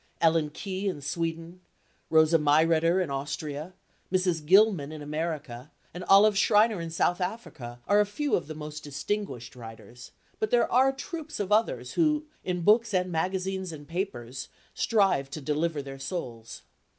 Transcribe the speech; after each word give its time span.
Ellen 0.19 0.49
Key 0.49 0.87
in 0.87 0.99
Sweden, 1.01 1.61
Rosa 2.09 2.39
Mayreder 2.39 2.99
in 3.03 3.11
Austria, 3.11 3.75
Mrs. 4.11 4.43
Gilman 4.43 4.91
in 4.91 4.99
America 5.03 5.69
and 5.93 6.03
Olive 6.05 6.35
Schreiner 6.35 6.81
in 6.81 6.89
South 6.89 7.21
Africa 7.21 7.79
are 7.87 7.99
a 7.99 8.05
few 8.07 8.33
of 8.33 8.47
the 8.47 8.55
most 8.55 8.83
distinguished 8.83 9.55
writers; 9.55 10.09
but 10.39 10.49
there 10.49 10.67
are 10.71 10.91
troops 10.91 11.39
of 11.39 11.51
others 11.51 11.93
who, 11.93 12.25
in 12.43 12.61
books 12.63 12.95
and 12.95 13.11
magazines 13.11 13.71
and 13.71 13.87
papers, 13.87 14.47
strive 14.73 15.29
to 15.29 15.39
deliver 15.39 15.83
their 15.83 15.99
souls. 15.99 16.63